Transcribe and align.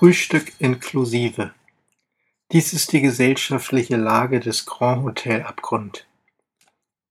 Frühstück 0.00 0.54
inklusive. 0.60 1.50
Dies 2.52 2.72
ist 2.72 2.94
die 2.94 3.02
gesellschaftliche 3.02 3.96
Lage 3.96 4.40
des 4.40 4.64
Grand 4.64 5.02
Hotel 5.04 5.42
Abgrund. 5.42 6.06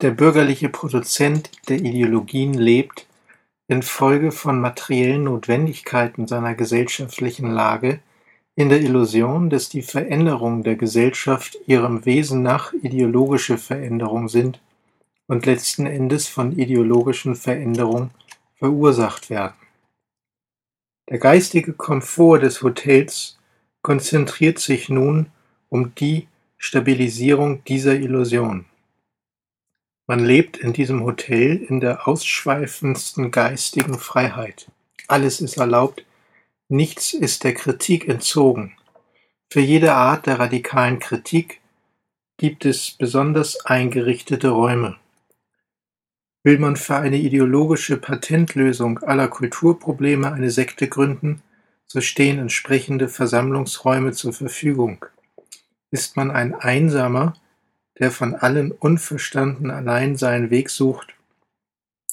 Der 0.01 0.09
bürgerliche 0.09 0.69
Produzent 0.69 1.51
der 1.69 1.77
Ideologien 1.81 2.55
lebt, 2.55 3.05
infolge 3.67 4.31
von 4.31 4.59
materiellen 4.59 5.25
Notwendigkeiten 5.25 6.25
seiner 6.25 6.55
gesellschaftlichen 6.55 7.51
Lage, 7.51 7.99
in 8.55 8.69
der 8.69 8.81
Illusion, 8.81 9.51
dass 9.51 9.69
die 9.69 9.83
Veränderungen 9.83 10.63
der 10.63 10.75
Gesellschaft 10.75 11.59
ihrem 11.67 12.07
Wesen 12.07 12.41
nach 12.41 12.73
ideologische 12.73 13.59
Veränderungen 13.59 14.29
sind 14.29 14.61
und 15.27 15.45
letzten 15.45 15.85
Endes 15.85 16.27
von 16.27 16.57
ideologischen 16.57 17.35
Veränderungen 17.35 18.09
verursacht 18.55 19.29
werden. 19.29 19.53
Der 21.09 21.17
geistige 21.17 21.73
Komfort 21.73 22.39
des 22.39 22.61
Hotels 22.61 23.39
konzentriert 23.81 24.59
sich 24.59 24.89
nun 24.89 25.31
um 25.69 25.95
die 25.95 26.27
Stabilisierung 26.57 27.63
dieser 27.63 27.95
Illusion. 27.95 28.65
Man 30.05 30.23
lebt 30.23 30.57
in 30.57 30.71
diesem 30.71 31.03
Hotel 31.03 31.55
in 31.55 31.79
der 31.79 32.07
ausschweifendsten 32.07 33.31
geistigen 33.31 33.97
Freiheit. 33.97 34.71
Alles 35.07 35.41
ist 35.41 35.57
erlaubt, 35.57 36.05
nichts 36.67 37.13
ist 37.13 37.43
der 37.43 37.55
Kritik 37.55 38.07
entzogen. 38.07 38.75
Für 39.51 39.61
jede 39.61 39.93
Art 39.93 40.27
der 40.27 40.37
radikalen 40.37 40.99
Kritik 40.99 41.59
gibt 42.37 42.65
es 42.65 42.91
besonders 42.91 43.65
eingerichtete 43.65 44.49
Räume. 44.49 44.95
Will 46.49 46.57
man 46.57 46.77
für 46.77 46.95
eine 46.95 47.17
ideologische 47.17 47.97
Patentlösung 47.97 48.97
aller 49.03 49.27
Kulturprobleme 49.27 50.31
eine 50.31 50.49
Sekte 50.49 50.87
gründen, 50.87 51.43
so 51.85 52.01
stehen 52.01 52.39
entsprechende 52.39 53.07
Versammlungsräume 53.07 54.13
zur 54.13 54.33
Verfügung. 54.33 55.05
Ist 55.91 56.17
man 56.17 56.31
ein 56.31 56.55
Einsamer, 56.55 57.35
der 57.99 58.09
von 58.09 58.33
allen 58.33 58.71
unverstanden 58.71 59.69
allein 59.69 60.15
seinen 60.15 60.49
Weg 60.49 60.71
sucht, 60.71 61.13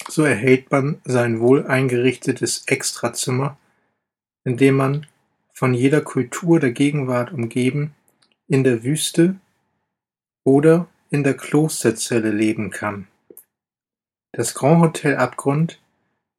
so 0.06 0.22
erhält 0.22 0.70
man 0.70 1.00
sein 1.06 1.40
wohl 1.40 1.66
eingerichtetes 1.66 2.64
Extrazimmer, 2.66 3.56
in 4.44 4.58
dem 4.58 4.76
man, 4.76 5.06
von 5.54 5.72
jeder 5.72 6.02
Kultur 6.02 6.60
der 6.60 6.72
Gegenwart 6.72 7.32
umgeben, 7.32 7.94
in 8.48 8.64
der 8.64 8.84
Wüste 8.84 9.36
oder 10.44 10.88
in 11.08 11.24
der 11.24 11.38
Klosterzelle 11.38 12.32
leben 12.32 12.68
kann. 12.68 13.08
Das 14.36 14.52
Grand 14.52 14.82
Hotel 14.82 15.16
Abgrund 15.16 15.80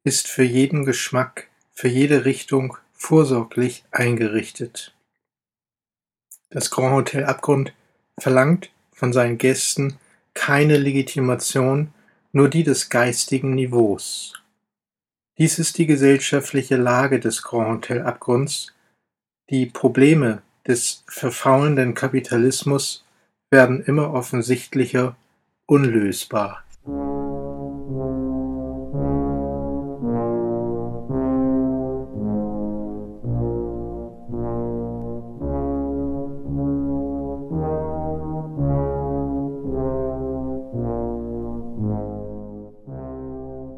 ist 0.04 0.28
für 0.28 0.44
jeden 0.44 0.84
Geschmack, 0.84 1.48
für 1.72 1.88
jede 1.88 2.24
Richtung 2.24 2.76
vorsorglich 2.92 3.82
eingerichtet. 3.90 4.94
Das 6.48 6.70
Grand 6.70 6.94
Hotel 6.94 7.24
Abgrund 7.24 7.72
verlangt 8.16 8.70
von 8.92 9.12
seinen 9.12 9.36
Gästen 9.36 9.98
keine 10.32 10.76
Legitimation, 10.76 11.92
nur 12.30 12.48
die 12.48 12.62
des 12.62 12.88
geistigen 12.88 13.56
Niveaus. 13.56 14.32
Dies 15.36 15.58
ist 15.58 15.76
die 15.76 15.86
gesellschaftliche 15.86 16.76
Lage 16.76 17.18
des 17.18 17.42
Grand 17.42 17.68
Hotel 17.68 18.02
Abgrunds. 18.02 18.74
Die 19.50 19.66
Probleme 19.66 20.42
des 20.68 21.02
verfaulenden 21.08 21.94
Kapitalismus 21.94 23.04
werden 23.50 23.82
immer 23.82 24.14
offensichtlicher 24.14 25.16
unlösbar. 25.66 26.62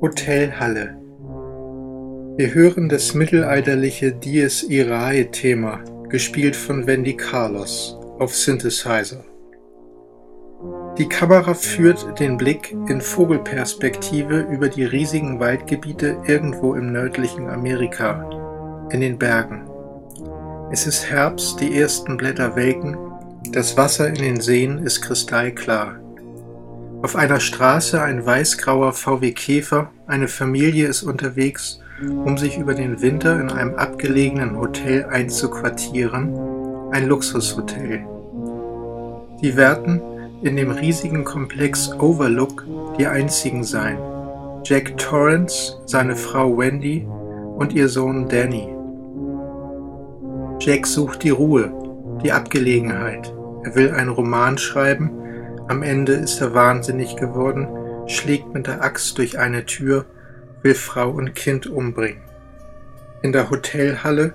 Hotelhalle. 0.01 0.97
Wir 2.39 2.55
hören 2.55 2.89
das 2.89 3.13
mittelalterliche 3.13 4.13
Dies 4.13 4.63
Irae-Thema, 4.63 5.81
gespielt 6.09 6.57
von 6.57 6.87
Wendy 6.87 7.15
Carlos, 7.15 7.99
auf 8.19 8.35
Synthesizer. 8.35 9.23
Die 10.97 11.07
Kamera 11.07 11.53
führt 11.53 12.19
den 12.19 12.39
Blick 12.39 12.75
in 12.89 13.03
Vogelperspektive 13.03 14.41
über 14.51 14.69
die 14.71 14.85
riesigen 14.85 15.39
Waldgebiete 15.39 16.17
irgendwo 16.27 16.75
im 16.75 16.93
nördlichen 16.93 17.51
Amerika, 17.51 18.89
in 18.91 19.03
den 19.03 19.19
Bergen. 19.19 19.69
Es 20.73 20.87
ist 20.87 21.11
Herbst, 21.11 21.61
die 21.61 21.79
ersten 21.79 22.17
Blätter 22.17 22.57
welken, 22.57 22.97
das 23.53 23.77
Wasser 23.77 24.09
in 24.09 24.15
den 24.15 24.41
Seen 24.41 24.79
ist 24.79 25.03
kristallklar. 25.03 26.01
Auf 27.03 27.17
einer 27.17 27.41
Straße 27.41 28.03
ein 28.03 28.27
weißgrauer 28.27 28.93
VW 28.93 29.33
Käfer, 29.33 29.91
eine 30.07 30.29
Familie 30.29 30.87
ist 30.87 31.03
unterwegs, 31.03 31.81
um 32.03 32.37
sich 32.37 32.59
über 32.59 32.75
den 32.75 33.01
Winter 33.01 33.41
in 33.41 33.51
einem 33.51 33.75
abgelegenen 33.75 34.59
Hotel 34.59 35.07
einzuquartieren, 35.07 36.35
ein 36.91 37.07
Luxushotel. 37.07 38.05
Sie 39.41 39.57
werden 39.57 40.03
in 40.43 40.57
dem 40.57 40.71
riesigen 40.71 41.25
Komplex 41.25 41.91
Overlook 41.99 42.67
die 42.99 43.07
einzigen 43.07 43.65
sein. 43.65 43.97
Jack 44.65 44.99
Torrance, 44.99 45.79
seine 45.87 46.17
Frau 46.17 46.59
Wendy 46.59 47.07
und 47.57 47.73
ihr 47.73 47.89
Sohn 47.89 48.29
Danny. 48.29 48.69
Jack 50.61 50.87
sucht 50.87 51.23
die 51.23 51.31
Ruhe, 51.31 51.73
die 52.23 52.31
Abgelegenheit. 52.31 53.33
Er 53.65 53.75
will 53.75 53.91
einen 53.93 54.11
Roman 54.11 54.59
schreiben, 54.59 55.11
am 55.71 55.85
Ende 55.85 56.15
ist 56.15 56.41
er 56.41 56.53
wahnsinnig 56.53 57.15
geworden, 57.15 57.69
schlägt 58.09 58.53
mit 58.53 58.67
der 58.67 58.83
Axt 58.83 59.17
durch 59.19 59.39
eine 59.39 59.67
Tür, 59.67 60.05
will 60.63 60.75
Frau 60.75 61.11
und 61.11 61.37
Kind 61.37 61.69
umbringen. 61.69 62.23
In 63.23 63.31
der 63.31 63.51
Hotelhalle 63.51 64.35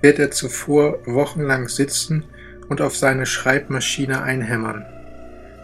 wird 0.00 0.18
er 0.18 0.32
zuvor 0.32 0.98
wochenlang 1.06 1.68
sitzen 1.68 2.24
und 2.68 2.80
auf 2.80 2.96
seine 2.96 3.26
Schreibmaschine 3.26 4.22
einhämmern. 4.22 4.84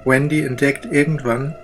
Wendy 0.04 0.44
entdeckt 0.44 0.86
irgendwann, 0.86 1.56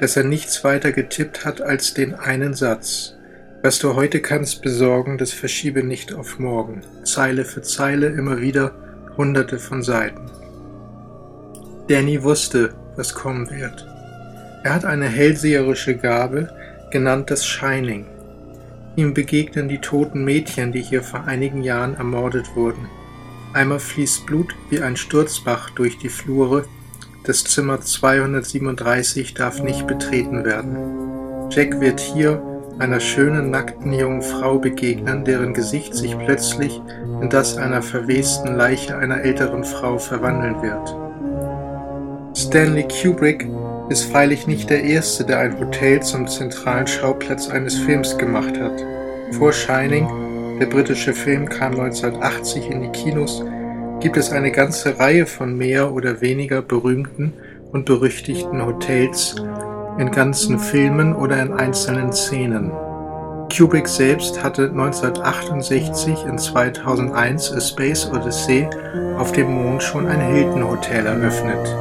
dass 0.00 0.16
er 0.16 0.24
nichts 0.24 0.64
weiter 0.64 0.90
getippt 0.90 1.44
hat 1.44 1.60
als 1.60 1.92
den 1.92 2.14
einen 2.14 2.54
Satz. 2.54 3.14
Was 3.62 3.78
du 3.78 3.94
heute 3.94 4.20
kannst 4.20 4.62
besorgen, 4.62 5.18
das 5.18 5.32
verschiebe 5.32 5.84
nicht 5.84 6.14
auf 6.14 6.38
morgen. 6.38 6.80
Zeile 7.04 7.44
für 7.44 7.60
Zeile 7.60 8.06
immer 8.06 8.40
wieder 8.40 8.74
hunderte 9.18 9.58
von 9.58 9.82
Seiten. 9.82 10.30
Danny 11.88 12.22
wusste, 12.22 12.74
was 12.96 13.14
kommen 13.14 13.50
wird. 13.50 13.86
Er 14.64 14.74
hat 14.74 14.84
eine 14.84 15.08
hellseherische 15.08 15.96
Gabe, 15.96 16.48
genannt 16.90 17.30
das 17.30 17.44
Shining. 17.44 18.06
Ihm 18.94 19.14
begegnen 19.14 19.68
die 19.68 19.78
toten 19.78 20.24
Mädchen, 20.24 20.72
die 20.72 20.82
hier 20.82 21.02
vor 21.02 21.24
einigen 21.24 21.62
Jahren 21.62 21.96
ermordet 21.96 22.54
wurden. 22.54 22.88
Einmal 23.54 23.80
fließt 23.80 24.26
Blut 24.26 24.54
wie 24.70 24.80
ein 24.80 24.96
Sturzbach 24.96 25.70
durch 25.70 25.98
die 25.98 26.08
Flure. 26.08 26.64
Das 27.24 27.44
Zimmer 27.44 27.80
237 27.80 29.34
darf 29.34 29.62
nicht 29.62 29.86
betreten 29.86 30.44
werden. 30.44 31.50
Jack 31.50 31.80
wird 31.80 32.00
hier 32.00 32.42
einer 32.78 33.00
schönen 33.00 33.50
nackten 33.50 33.92
jungen 33.92 34.22
Frau 34.22 34.58
begegnen, 34.58 35.24
deren 35.24 35.54
Gesicht 35.54 35.94
sich 35.94 36.16
plötzlich 36.18 36.80
in 37.20 37.28
das 37.28 37.56
einer 37.56 37.82
verwesten 37.82 38.56
Leiche 38.56 38.96
einer 38.96 39.22
älteren 39.22 39.64
Frau 39.64 39.98
verwandeln 39.98 40.62
wird. 40.62 41.01
Stanley 42.52 42.86
Kubrick 42.86 43.48
ist 43.88 44.12
freilich 44.12 44.46
nicht 44.46 44.68
der 44.68 44.84
Erste, 44.84 45.24
der 45.24 45.38
ein 45.38 45.58
Hotel 45.58 46.02
zum 46.02 46.28
zentralen 46.28 46.86
Schauplatz 46.86 47.48
eines 47.48 47.78
Films 47.78 48.18
gemacht 48.18 48.60
hat. 48.60 48.84
Vor 49.30 49.54
Shining, 49.54 50.06
der 50.60 50.66
britische 50.66 51.14
Film 51.14 51.48
kam 51.48 51.72
1980 51.80 52.68
in 52.68 52.82
die 52.82 52.90
Kinos, 52.90 53.42
gibt 54.00 54.18
es 54.18 54.32
eine 54.32 54.52
ganze 54.52 54.98
Reihe 54.98 55.24
von 55.24 55.56
mehr 55.56 55.94
oder 55.94 56.20
weniger 56.20 56.60
berühmten 56.60 57.32
und 57.72 57.86
berüchtigten 57.86 58.66
Hotels 58.66 59.34
in 59.96 60.10
ganzen 60.10 60.58
Filmen 60.58 61.16
oder 61.16 61.40
in 61.40 61.54
einzelnen 61.54 62.12
Szenen. 62.12 62.70
Kubrick 63.50 63.88
selbst 63.88 64.44
hatte 64.44 64.68
1968 64.68 66.26
in 66.26 66.36
2001 66.36 67.50
A 67.50 67.60
Space 67.62 68.10
Odyssey 68.12 68.68
auf 69.16 69.32
dem 69.32 69.50
Mond 69.50 69.82
schon 69.82 70.06
ein 70.06 70.20
Hilton 70.20 70.68
Hotel 70.68 71.06
eröffnet. 71.06 71.74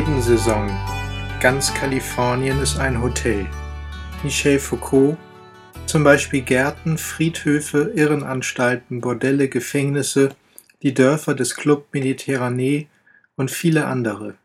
Nebensaison 0.00 0.66
Ganz 1.42 1.74
Kalifornien 1.74 2.58
ist 2.62 2.78
ein 2.78 3.02
Hotel. 3.02 3.46
Michel 4.22 4.58
Foucault 4.58 5.18
zum 5.84 6.04
Beispiel 6.04 6.40
Gärten, 6.40 6.96
Friedhöfe, 6.96 7.92
Irrenanstalten, 7.94 9.02
Bordelle, 9.02 9.50
Gefängnisse, 9.50 10.34
die 10.82 10.94
Dörfer 10.94 11.34
des 11.34 11.54
Club 11.54 11.88
Mediterranee 11.92 12.88
und 13.36 13.50
viele 13.50 13.84
andere. 13.88 14.36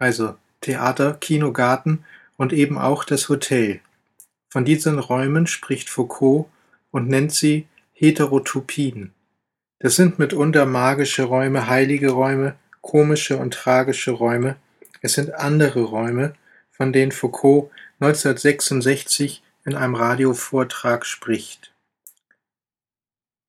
Also 0.00 0.34
Theater, 0.62 1.14
Kino, 1.14 1.52
Garten 1.52 2.04
und 2.36 2.52
eben 2.52 2.76
auch 2.76 3.04
das 3.04 3.28
Hotel. 3.28 3.78
Von 4.48 4.64
diesen 4.64 4.98
Räumen 4.98 5.46
spricht 5.46 5.88
Foucault 5.88 6.46
und 6.90 7.08
nennt 7.08 7.30
sie 7.30 7.68
Heterotopien. 7.92 9.12
Das 9.78 9.94
sind 9.94 10.18
mitunter 10.18 10.66
magische 10.66 11.22
Räume, 11.22 11.68
heilige 11.68 12.10
Räume, 12.10 12.56
komische 12.86 13.36
und 13.36 13.52
tragische 13.52 14.12
Räume. 14.12 14.56
Es 15.02 15.14
sind 15.14 15.34
andere 15.34 15.82
Räume, 15.82 16.34
von 16.70 16.92
denen 16.92 17.10
Foucault 17.10 17.70
1966 17.98 19.42
in 19.64 19.74
einem 19.74 19.96
Radiovortrag 19.96 21.04
spricht. 21.04 21.72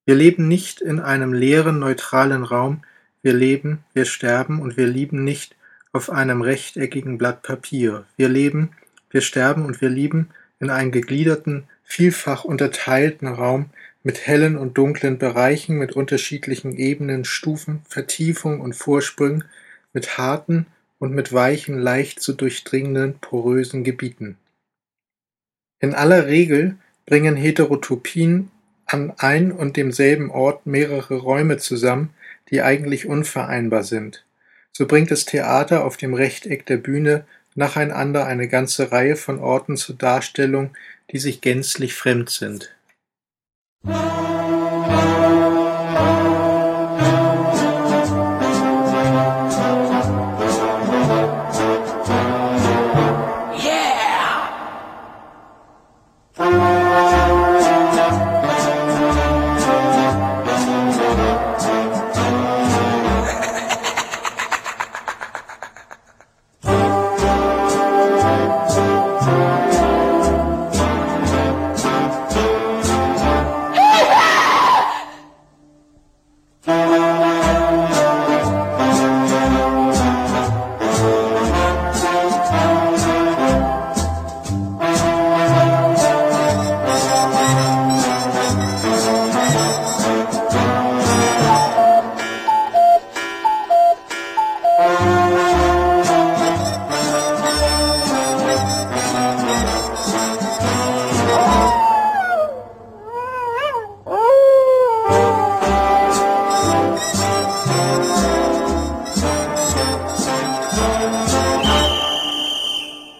Wir 0.05 0.15
leben 0.15 0.47
nicht 0.47 0.81
in 0.81 0.99
einem 0.99 1.33
leeren, 1.33 1.77
neutralen 1.79 2.43
Raum, 2.43 2.83
wir 3.21 3.33
leben, 3.33 3.83
wir 3.93 4.05
sterben 4.05 4.59
und 4.59 4.75
wir 4.75 4.87
lieben 4.87 5.23
nicht 5.23 5.55
auf 5.91 6.09
einem 6.09 6.41
rechteckigen 6.41 7.19
Blatt 7.19 7.43
Papier. 7.43 8.05
Wir 8.15 8.29
leben, 8.29 8.71
wir 9.11 9.21
sterben 9.21 9.65
und 9.65 9.81
wir 9.81 9.89
lieben 9.89 10.29
in 10.59 10.71
einem 10.71 10.91
gegliederten, 10.91 11.65
vielfach 11.83 12.43
unterteilten 12.43 13.27
Raum 13.27 13.69
mit 14.07 14.25
hellen 14.25 14.56
und 14.57 14.77
dunklen 14.77 15.18
Bereichen, 15.18 15.77
mit 15.77 15.92
unterschiedlichen 15.92 16.77
Ebenen, 16.77 17.25
Stufen, 17.25 17.81
Vertiefung 17.89 18.62
und 18.62 18.74
Vorsprüngen, 18.74 19.44
mit 19.92 20.18
harten 20.18 20.65
und 20.98 21.13
mit 21.13 21.33
weichen, 21.33 21.77
leicht 21.77 22.21
zu 22.21 22.31
durchdringenden, 22.31 23.19
porösen 23.19 23.83
Gebieten. 23.83 24.38
In 25.81 25.94
aller 25.94 26.25
Regel 26.25 26.77
bringen 27.06 27.36
Heterotopien 27.36 28.50
an 28.86 29.12
ein 29.18 29.51
und 29.51 29.75
demselben 29.75 30.31
Ort 30.31 30.65
mehrere 30.65 31.18
Räume 31.18 31.57
zusammen, 31.57 32.12
die 32.50 32.62
eigentlich 32.62 33.07
unvereinbar 33.07 33.83
sind. 33.83 34.24
So 34.71 34.88
bringt 34.88 35.12
das 35.12 35.25
Theater 35.25 35.83
auf 35.83 35.98
dem 35.98 36.13
Rechteck 36.13 36.65
der 36.65 36.77
Bühne 36.77 37.25
nacheinander 37.56 38.25
eine 38.25 38.48
ganze 38.48 38.89
Reihe 38.94 39.18
von 39.18 39.39
Orten 39.39 39.75
zur 39.75 39.98
Darstellung, 39.98 40.69
die 41.12 41.19
sich 41.19 41.42
gänzlich 41.42 41.94
fremd 41.94 42.30
sind. 42.30 42.76
Bye. 43.87 44.26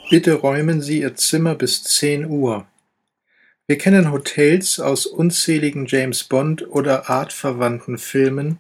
Bitte 0.10 0.36
räumen 0.36 0.82
Sie 0.82 1.02
Ihr 1.02 1.16
Zimmer 1.16 1.56
bis 1.56 1.84
zehn 1.84 2.26
Uhr. 2.28 2.66
Wir 3.68 3.78
kennen 3.78 4.10
Hotels 4.10 4.80
aus 4.80 5.06
unzähligen 5.06 5.86
James-Bond- 5.86 6.66
oder 6.70 7.10
artverwandten 7.10 7.98
Filmen. 7.98 8.58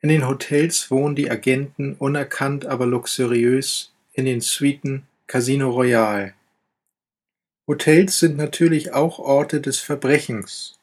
In 0.00 0.10
den 0.10 0.28
Hotels 0.28 0.88
wohnen 0.88 1.16
die 1.16 1.28
Agenten 1.28 1.94
unerkannt, 1.94 2.66
aber 2.66 2.86
luxuriös, 2.86 3.92
in 4.12 4.26
den 4.26 4.40
Suiten 4.40 5.02
Casino 5.26 5.70
Royale. 5.70 6.34
Hotels 7.66 8.20
sind 8.20 8.36
natürlich 8.36 8.92
auch 8.92 9.18
Orte 9.18 9.60
des 9.60 9.80
Verbrechens. 9.80 10.78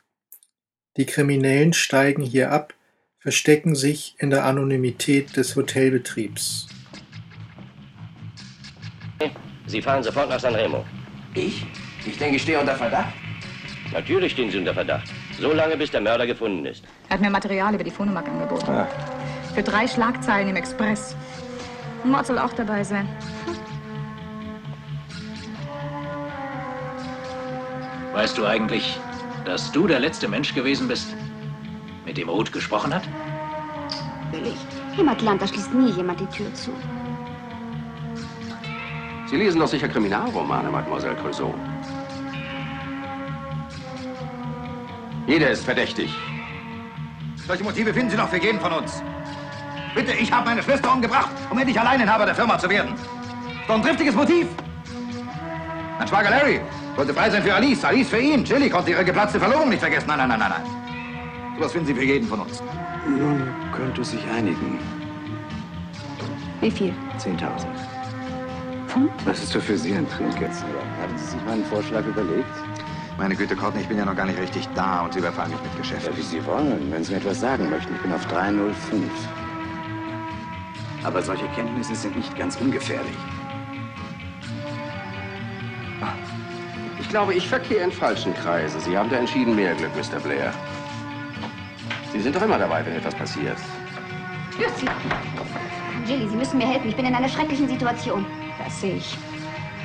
Die 0.97 1.05
Kriminellen 1.05 1.71
steigen 1.71 2.23
hier 2.23 2.51
ab, 2.51 2.73
verstecken 3.19 3.73
sich 3.73 4.15
in 4.17 4.31
der 4.31 4.43
Anonymität 4.43 5.37
des 5.37 5.55
Hotelbetriebs. 5.55 6.67
Sie 9.65 9.81
fahren 9.81 10.03
sofort 10.03 10.29
nach 10.29 10.39
Sanremo. 10.39 10.83
Ich? 11.33 11.65
Ich 12.05 12.17
denke, 12.17 12.35
ich 12.35 12.41
stehe 12.41 12.59
unter 12.59 12.75
Verdacht. 12.75 13.13
Natürlich 13.91 14.33
stehen 14.33 14.51
Sie 14.51 14.57
unter 14.57 14.73
Verdacht. 14.73 15.07
So 15.39 15.53
lange, 15.53 15.77
bis 15.77 15.91
der 15.91 16.01
Mörder 16.01 16.27
gefunden 16.27 16.65
ist. 16.65 16.83
Er 17.09 17.15
hat 17.15 17.21
mir 17.21 17.29
Material 17.29 17.73
über 17.73 17.83
die 17.83 17.91
Phonomark 17.91 18.27
angeboten. 18.27 18.69
Ah. 18.69 18.87
Für 19.53 19.63
drei 19.63 19.87
Schlagzeilen 19.87 20.49
im 20.49 20.55
Express. 20.55 21.15
Mord 22.03 22.25
soll 22.25 22.39
auch 22.39 22.53
dabei 22.53 22.83
sein. 22.83 23.07
Weißt 28.13 28.37
du 28.37 28.45
eigentlich, 28.45 28.99
dass 29.45 29.71
du 29.71 29.87
der 29.87 29.99
letzte 29.99 30.27
Mensch 30.27 30.53
gewesen 30.53 30.87
bist, 30.87 31.15
mit 32.05 32.17
dem 32.17 32.29
Ruth 32.29 32.51
gesprochen 32.51 32.93
hat? 32.93 33.03
Natürlich. 34.31 34.57
Im 34.97 35.09
Atlanta 35.09 35.47
schließt 35.47 35.73
nie 35.73 35.91
jemand 35.91 36.19
die 36.19 36.27
Tür 36.27 36.53
zu. 36.53 36.71
Sie 39.33 39.39
lesen 39.39 39.59
doch 39.59 39.67
sicher 39.67 39.87
Kriminalromane, 39.87 40.69
Mademoiselle 40.69 41.15
Creusot. 41.15 41.55
Jeder 45.25 45.49
ist 45.49 45.65
verdächtig. 45.65 46.15
Solche 47.47 47.63
Motive 47.63 47.91
finden 47.95 48.11
Sie 48.11 48.17
doch 48.17 48.29
für 48.29 48.37
jeden 48.37 48.59
von 48.59 48.71
uns. 48.73 49.01
Bitte, 49.95 50.13
ich 50.13 50.31
habe 50.31 50.45
meine 50.45 50.61
Schwester 50.61 50.93
umgebracht, 50.93 51.31
um 51.49 51.57
endlich 51.57 51.79
Alleininhaber 51.79 52.27
der 52.27 52.35
Firma 52.35 52.59
zu 52.59 52.69
werden. 52.69 52.93
Doch 53.67 53.73
ein 53.73 53.81
triftiges 53.81 54.13
Motiv. 54.13 54.45
Mein 55.97 56.07
Schwager 56.07 56.29
Larry 56.29 56.61
wollte 56.95 57.11
frei 57.11 57.31
sein 57.31 57.41
für 57.41 57.55
Alice, 57.55 57.83
Alice 57.83 58.09
für 58.09 58.19
ihn. 58.19 58.45
Chili 58.45 58.69
konnte 58.69 58.91
ihre 58.91 59.03
geplatzte 59.03 59.39
Verlobung 59.39 59.69
nicht 59.69 59.79
vergessen. 59.79 60.05
Nein, 60.09 60.19
nein, 60.19 60.29
nein, 60.29 60.39
nein, 60.41 60.51
nein. 60.51 61.57
Sowas 61.57 61.71
finden 61.71 61.87
Sie 61.87 61.95
für 61.95 62.03
jeden 62.05 62.27
von 62.27 62.41
uns. 62.41 62.61
Man 63.07 63.51
könnte 63.75 64.05
sich 64.05 64.23
einigen. 64.29 64.77
Wie 66.61 66.69
viel? 66.69 66.93
10.000. 67.17 67.92
Pfund? 68.93 69.11
Was 69.25 69.41
ist 69.41 69.55
doch 69.55 69.61
für 69.61 69.77
Sie 69.77 69.93
ein 69.93 70.07
Trinkgeld? 70.07 70.51
Haben 70.51 71.17
Sie 71.17 71.25
sich 71.25 71.43
meinen 71.45 71.65
Vorschlag 71.65 72.05
überlegt? 72.05 72.45
Meine 73.17 73.35
Güte, 73.35 73.55
Courtney, 73.55 73.81
ich 73.81 73.87
bin 73.87 73.97
ja 73.97 74.05
noch 74.05 74.15
gar 74.15 74.25
nicht 74.25 74.39
richtig 74.39 74.67
da 74.75 75.01
und 75.01 75.13
Sie 75.13 75.19
überfallen 75.19 75.51
mich 75.51 75.61
mit 75.61 75.77
Geschäft. 75.77 76.07
Ja, 76.07 76.15
wie 76.15 76.21
Sie 76.21 76.45
wollen, 76.45 76.91
wenn 76.91 77.03
Sie 77.03 77.11
mir 77.11 77.17
etwas 77.17 77.39
sagen 77.39 77.69
möchten. 77.69 77.93
Ich 77.95 78.01
bin 78.01 78.13
auf 78.13 78.25
305. 78.27 79.03
Aber 81.03 81.21
solche 81.21 81.47
Kenntnisse 81.55 81.95
sind 81.95 82.15
nicht 82.15 82.35
ganz 82.37 82.55
ungefährlich. 82.57 83.17
Ich 86.99 87.09
glaube, 87.09 87.33
ich 87.33 87.47
verkehre 87.47 87.83
in 87.83 87.91
falschen 87.91 88.33
Kreisen. 88.33 88.79
Sie 88.79 88.97
haben 88.97 89.09
da 89.09 89.17
entschieden 89.17 89.55
mehr 89.55 89.75
Glück, 89.75 89.91
Mr. 89.95 90.19
Blair. 90.19 90.51
Sie 92.11 92.21
sind 92.21 92.35
doch 92.35 92.41
immer 92.41 92.57
dabei, 92.57 92.85
wenn 92.85 92.93
etwas 92.93 93.15
passiert. 93.15 93.57
Sie! 94.77 94.87
Jilly, 96.07 96.29
Sie 96.29 96.35
müssen 96.35 96.57
mir 96.57 96.67
helfen. 96.67 96.89
Ich 96.89 96.95
bin 96.95 97.05
in 97.05 97.15
einer 97.15 97.29
schrecklichen 97.29 97.67
Situation. 97.67 98.25
Das 98.57 98.81
sehe 98.81 98.95
ich. 98.95 99.17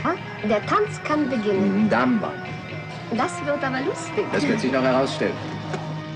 Ha? 0.04 0.14
Der 0.48 0.64
Tanz 0.66 1.02
kann 1.04 1.28
beginnen. 1.28 1.88
Damba. 1.88 2.32
Das 3.16 3.44
wird 3.44 3.62
aber 3.62 3.80
lustig. 3.80 4.24
Das 4.32 4.46
wird 4.46 4.60
sich 4.60 4.72
noch 4.72 4.82
herausstellen. 4.82 5.36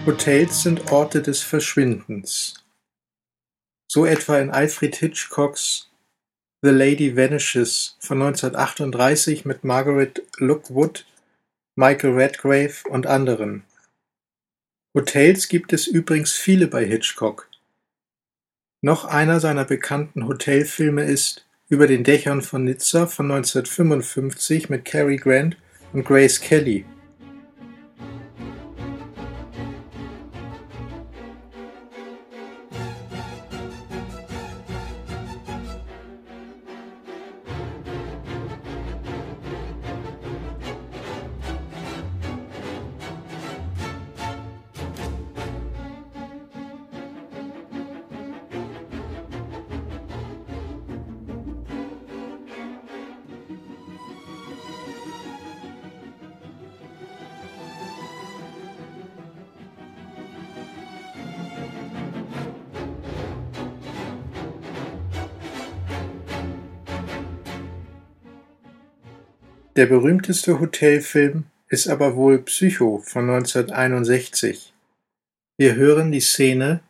Hotels 0.06 0.62
sind 0.62 0.90
Orte 0.92 1.22
des 1.22 1.42
Verschwindens. 1.42 2.54
So 3.90 4.04
etwa 4.04 4.38
in 4.38 4.50
Alfred 4.50 4.96
Hitchcocks 4.96 5.90
The 6.64 6.70
Lady 6.70 7.16
Vanishes 7.16 7.96
von 7.98 8.22
1938 8.22 9.44
mit 9.44 9.64
Margaret 9.64 10.22
Lockwood, 10.38 11.06
Michael 11.76 12.14
Redgrave 12.14 12.88
und 12.88 13.06
anderen. 13.06 13.64
Hotels 14.94 15.48
gibt 15.48 15.72
es 15.72 15.86
übrigens 15.86 16.32
viele 16.32 16.68
bei 16.68 16.84
Hitchcock. 16.84 17.48
Noch 18.80 19.04
einer 19.04 19.40
seiner 19.40 19.64
bekannten 19.64 20.26
Hotelfilme 20.26 21.04
ist 21.04 21.46
über 21.72 21.86
den 21.86 22.04
Dächern 22.04 22.42
von 22.42 22.64
Nizza 22.64 23.06
von 23.06 23.32
1955 23.32 24.68
mit 24.68 24.84
Cary 24.84 25.16
Grant 25.16 25.56
und 25.94 26.04
Grace 26.04 26.38
Kelly. 26.38 26.84
Der 69.74 69.86
berühmteste 69.86 70.60
Hotelfilm 70.60 71.44
ist 71.68 71.88
aber 71.88 72.14
wohl 72.14 72.36
Psycho 72.42 73.02
von 73.06 73.30
1961. 73.30 74.70
Wir 75.56 75.76
hören 75.76 76.12
die 76.12 76.20
Szene, 76.20 76.80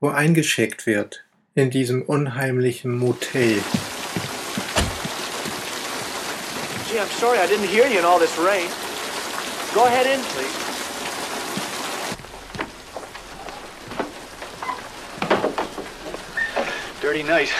wo 0.00 0.08
eingescheckt 0.08 0.86
wird 0.86 1.22
in 1.54 1.68
diesem 1.68 2.00
unheimlichen 2.00 2.96
Motel. 2.96 3.60
Gee, 6.88 6.98
I'm 6.98 7.10
sorry 7.20 7.36
I 7.38 7.46
didn't 7.46 7.68
hear 7.68 7.86
you 7.86 7.98
in 7.98 8.06
all 8.06 8.18
this 8.18 8.38
rain. 8.38 8.70
Go 9.74 9.84
ahead 9.84 10.06
in, 10.06 10.22
please. 10.22 10.56
Dirty 17.02 17.22
night. 17.22 17.52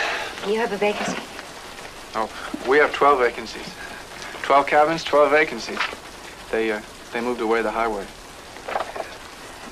You 0.49 0.59
have 0.59 0.73
a 0.73 0.79
vacancy. 0.79 1.21
Oh, 2.15 2.31
we 2.67 2.79
have 2.79 2.95
12 2.95 3.19
vacancies. 3.19 3.90
12 4.51 4.67
cabins, 4.67 5.05
12 5.05 5.31
vacancies. 5.31 5.79
They, 6.51 6.73
uh, 6.73 6.81
they 7.13 7.21
moved 7.21 7.41
away 7.41 7.63
the 7.63 7.71
highway. 7.71 8.05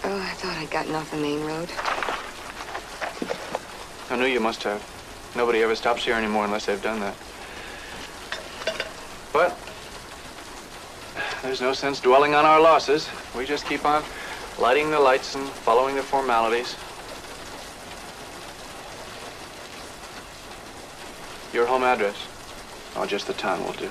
Oh, 0.05 0.21
I 0.21 0.31
thought 0.35 0.57
I'd 0.57 0.71
gotten 0.71 0.95
off 0.95 1.11
the 1.11 1.17
main 1.17 1.45
road. 1.45 1.69
I 4.09 4.17
knew 4.17 4.33
you 4.33 4.39
must 4.39 4.63
have. 4.63 4.81
Nobody 5.35 5.65
ever 5.65 5.75
stops 5.75 6.05
here 6.05 6.15
anymore 6.15 6.45
unless 6.45 6.67
they've 6.67 6.81
done 6.81 7.01
that. 7.01 7.17
But 9.33 9.59
there's 11.43 11.61
no 11.61 11.73
sense 11.73 12.01
dwelling 12.01 12.37
on 12.37 12.45
our 12.45 12.61
losses. 12.61 13.09
We 13.37 13.47
just 13.47 13.67
keep 13.67 13.85
on 13.85 14.05
lighting 14.61 14.93
the 14.93 15.01
lights 15.01 15.35
and 15.35 15.45
following 15.49 15.97
the 15.97 16.05
formalities. 16.05 16.77
Your 21.53 21.67
home 21.67 21.83
address? 21.83 22.15
Oh, 22.95 23.07
just 23.07 23.27
the 23.27 23.35
town 23.35 23.65
will 23.65 23.73
do. 23.73 23.91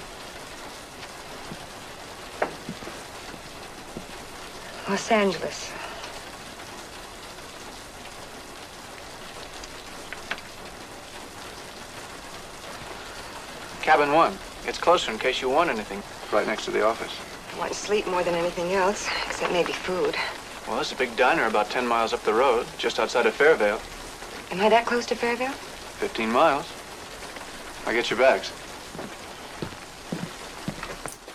Los 4.89 5.11
Angeles. 5.11 5.71
Cabin 13.81 14.13
one. 14.13 14.37
It's 14.65 14.77
closer 14.77 15.11
in 15.11 15.19
case 15.19 15.41
you 15.41 15.49
want 15.49 15.69
anything. 15.69 16.01
Right 16.31 16.47
next 16.47 16.65
to 16.65 16.71
the 16.71 16.85
office. 16.85 17.13
I 17.55 17.59
want 17.59 17.73
sleep 17.73 18.07
more 18.07 18.23
than 18.23 18.35
anything 18.35 18.73
else, 18.73 19.09
except 19.25 19.51
maybe 19.51 19.73
food. 19.73 20.15
Well, 20.67 20.75
there's 20.75 20.91
a 20.91 20.95
big 20.95 21.15
diner 21.15 21.47
about 21.47 21.69
10 21.69 21.87
miles 21.87 22.13
up 22.13 22.21
the 22.23 22.33
road, 22.33 22.65
just 22.77 22.99
outside 22.99 23.25
of 23.25 23.33
Fairvale. 23.33 23.79
Am 24.51 24.61
I 24.61 24.69
that 24.69 24.85
close 24.85 25.05
to 25.07 25.15
Fairvale? 25.15 25.53
15 25.99 26.31
miles. 26.31 26.65
I'll 27.85 27.93
get 27.93 28.09
your 28.09 28.19
bags. 28.19 28.51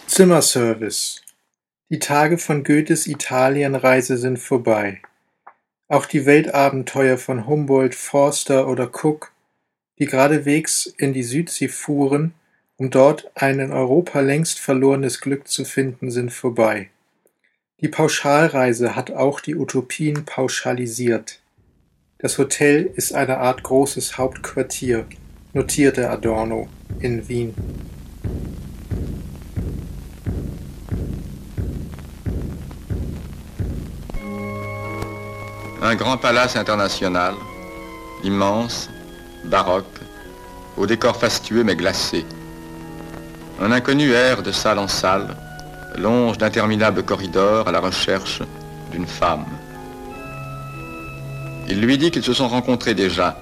Zimmerservice. 0.06 1.20
Die 1.92 1.98
Tage 1.98 2.38
von 2.38 2.64
Goethes 2.64 3.06
Italienreise 3.06 4.16
sind 4.16 4.38
vorbei. 4.38 5.02
Auch 5.88 6.06
die 6.06 6.24
Weltabenteuer 6.24 7.18
von 7.18 7.46
Humboldt, 7.46 7.94
Forster 7.94 8.66
oder 8.66 8.90
Cook, 8.90 9.30
die 9.98 10.06
geradewegs 10.06 10.86
in 10.86 11.12
die 11.12 11.22
Südsee 11.22 11.68
fuhren, 11.68 12.32
um 12.78 12.88
dort 12.88 13.30
ein 13.34 13.60
in 13.60 13.72
Europa 13.72 14.20
längst 14.20 14.58
verlorenes 14.58 15.20
Glück 15.20 15.48
zu 15.48 15.66
finden, 15.66 16.10
sind 16.10 16.32
vorbei. 16.32 16.88
Die 17.82 17.88
Pauschalreise 17.88 18.96
hat 18.96 19.10
auch 19.10 19.40
die 19.40 19.54
Utopien 19.54 20.24
pauschalisiert. 20.24 21.42
Das 22.16 22.38
Hotel 22.38 22.86
ist 22.86 23.12
eine 23.12 23.36
Art 23.36 23.62
großes 23.64 24.16
Hauptquartier, 24.16 25.04
notierte 25.52 26.08
Adorno 26.08 26.70
in 27.00 27.28
Wien. 27.28 27.54
Un 35.84 35.96
grand 35.96 36.16
palace 36.16 36.54
international, 36.54 37.34
immense, 38.22 38.88
baroque, 39.44 39.98
au 40.76 40.86
décor 40.86 41.16
fastueux 41.16 41.64
mais 41.64 41.74
glacé. 41.74 42.24
Un 43.60 43.72
inconnu 43.72 44.12
erre 44.12 44.44
de 44.44 44.52
salle 44.52 44.78
en 44.78 44.86
salle, 44.86 45.36
longe 45.98 46.38
d'interminables 46.38 47.02
corridors 47.02 47.66
à 47.66 47.72
la 47.72 47.80
recherche 47.80 48.42
d'une 48.92 49.08
femme. 49.08 49.44
Il 51.68 51.80
lui 51.80 51.98
dit 51.98 52.12
qu'ils 52.12 52.22
se 52.22 52.32
sont 52.32 52.48
rencontrés 52.48 52.94
déjà 52.94 53.36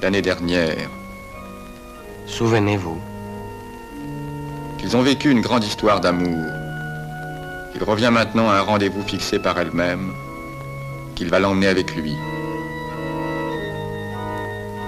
l'année 0.00 0.22
dernière, 0.22 0.88
Souvenez-vous. 2.26 3.00
qu'ils 4.78 4.96
ont 4.96 5.02
vécu 5.02 5.28
une 5.30 5.40
grande 5.40 5.64
histoire 5.64 6.00
d'amour. 6.00 6.46
Il 7.74 7.82
revient 7.82 8.10
maintenant 8.12 8.48
à 8.48 8.54
un 8.54 8.60
rendez-vous 8.60 9.02
fixé 9.02 9.40
par 9.40 9.58
elle-même, 9.58 10.12
qu'il 11.20 11.28
va 11.28 11.38
l'emmener 11.38 11.66
avec 11.66 11.94
lui. 11.96 12.16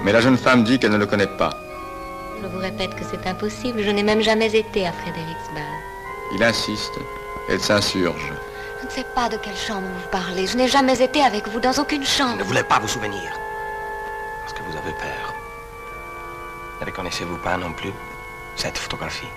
Mais 0.03 0.13
la 0.13 0.23
jeune 0.23 0.39
femme 0.39 0.65
dit 0.65 0.79
qu'elle 0.79 0.93
ne 0.93 0.97
le 0.97 1.05
connaît 1.05 1.27
pas. 1.27 1.51
Je 2.41 2.47
vous 2.47 2.59
répète 2.59 2.95
que 2.95 3.05
c'est 3.05 3.27
impossible. 3.29 3.83
Je 3.83 3.91
n'ai 3.91 4.03
même 4.03 4.23
jamais 4.23 4.47
été 4.57 4.87
à 4.87 4.93
Frederiksberg. 4.93 5.75
Il 6.35 6.43
insiste, 6.43 6.95
elle 7.51 7.61
s'insurge. 7.61 8.33
Je 8.81 8.87
ne 8.87 8.91
sais 8.91 9.05
pas 9.15 9.29
de 9.29 9.37
quelle 9.37 9.55
chambre 9.55 9.83
vous 9.87 10.09
parlez. 10.11 10.47
Je 10.47 10.57
n'ai 10.57 10.69
jamais 10.69 11.03
été 11.03 11.23
avec 11.23 11.47
vous 11.49 11.61
dans 11.61 11.75
aucune 11.79 12.03
Je 12.03 12.09
chambre. 12.09 12.39
ne 12.39 12.45
voulais 12.45 12.65
pas 12.65 12.79
vous 12.79 12.89
souvenir. 12.89 13.31
Parce 14.41 14.55
que 14.55 14.63
vous 14.63 14.79
avez 14.79 14.93
peur. 14.93 15.35
Ne 16.81 16.87
reconnaissez-vous 16.87 17.37
pas 17.45 17.59
non 17.59 17.75
plus 17.75 17.93
cette 18.57 18.79
photographie? 18.79 19.29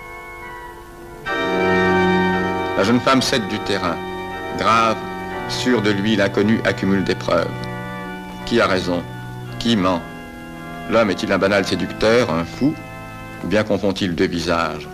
La 1.26 2.84
jeune 2.84 3.00
femme 3.00 3.20
cède 3.20 3.46
du 3.48 3.58
terrain. 3.60 3.96
Grave, 4.56 4.96
sûr 5.48 5.82
de 5.82 5.90
lui, 5.90 6.16
l'inconnu 6.16 6.60
accumule 6.64 7.04
des 7.04 7.14
preuves. 7.14 7.50
Qui 8.44 8.60
a 8.60 8.66
raison? 8.66 9.02
Qui 9.58 9.76
ment? 9.76 10.00
L'homme 10.90 11.10
est-il 11.10 11.32
un 11.32 11.38
banal 11.38 11.66
séducteur, 11.66 12.30
un 12.30 12.44
fou? 12.44 12.74
Ou 13.44 13.46
bien 13.48 13.64
confond-il 13.64 14.14
deux 14.14 14.26
visages? 14.26 14.88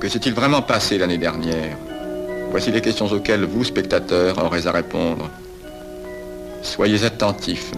Que 0.00 0.08
s'est-il 0.08 0.34
vraiment 0.34 0.62
passé 0.62 0.98
l'année 0.98 1.18
dernière? 1.18 1.76
Voici 2.50 2.70
les 2.70 2.80
questions 2.80 3.06
auxquelles 3.06 3.44
vous, 3.44 3.64
spectateurs, 3.64 4.44
aurez 4.44 4.66
à 4.66 4.72
répondre. 4.72 5.30
Soyez 6.62 7.04
attentifs. 7.04 7.72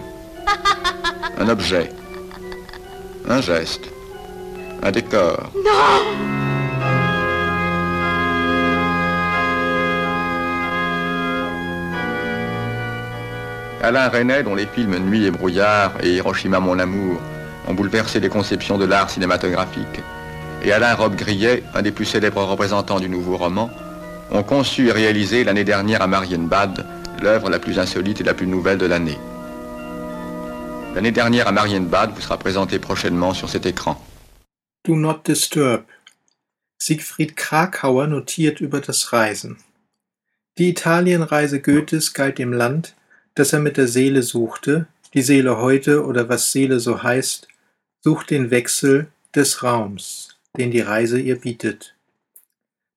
Un 1.37 1.49
objet. 1.49 1.89
Un 3.27 3.41
geste. 3.41 3.85
Un 4.83 4.91
décor. 4.91 5.51
Alain 13.85 14.09
Resnais, 14.09 14.41
dont 14.41 14.55
les 14.55 14.65
films 14.65 14.97
Nuit 14.97 15.25
et 15.25 15.31
brouillard 15.31 15.93
et 16.01 16.15
Hiroshima 16.15 16.59
mon 16.59 16.79
amour 16.79 17.21
ont 17.67 17.75
bouleversé 17.75 18.19
les 18.19 18.29
conceptions 18.29 18.79
de 18.79 18.85
l'art 18.85 19.11
cinématographique, 19.11 20.01
et 20.63 20.71
Alain 20.71 20.95
Robbe-Grillet, 20.95 21.61
un 21.75 21.83
des 21.83 21.91
plus 21.91 22.05
célèbres 22.05 22.43
représentants 22.43 22.99
du 22.99 23.09
nouveau 23.09 23.37
roman, 23.37 23.69
ont 24.31 24.41
conçu 24.41 24.87
et 24.87 24.91
réalisé 24.91 25.43
l'année 25.43 25.63
dernière 25.63 26.01
à 26.01 26.07
Marienbad 26.07 26.83
l'œuvre 27.21 27.51
la 27.51 27.59
plus 27.59 27.77
insolite 27.77 28.21
et 28.21 28.23
la 28.23 28.33
plus 28.33 28.47
nouvelle 28.47 28.79
de 28.79 28.87
l'année. 28.87 29.19
L'année 30.95 31.11
dernière 31.11 31.47
à 31.47 31.51
Marienbad 31.51 32.11
vous 32.15 32.21
sera 32.21 32.39
présentée 32.39 32.79
prochainement 32.79 33.35
sur 33.35 33.49
cet 33.49 33.67
écran. 33.67 34.03
Do 34.83 34.95
not 34.95 35.19
disturb. 35.23 35.83
Siegfried 36.79 37.35
Krakauer 37.35 38.07
notiert 38.07 38.61
über 38.61 38.79
das 38.79 39.13
Reisen. 39.13 39.57
Die 40.57 40.69
Italienreise 40.69 41.59
Goethes 41.59 42.11
galt 42.13 42.39
dem 42.39 42.51
Land, 42.51 42.95
das 43.35 43.53
er 43.53 43.59
mit 43.59 43.77
der 43.77 43.87
Seele 43.87 44.23
suchte, 44.23 44.87
die 45.13 45.21
Seele 45.21 45.57
heute 45.57 46.05
oder 46.05 46.27
was 46.27 46.51
Seele 46.51 46.79
so 46.79 47.03
heißt, 47.03 47.47
sucht 48.01 48.31
den 48.31 48.51
Wechsel, 48.51 49.07
des 49.35 49.63
Raums, 49.63 50.37
den 50.57 50.71
die 50.71 50.81
Reise 50.81 51.19
ihr 51.19 51.39
bietet. 51.39 51.93